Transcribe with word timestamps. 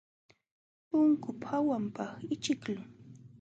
Lunkupa 0.95 1.45
hawanpaq 1.51 2.11
ićhiqlun. 2.33 2.81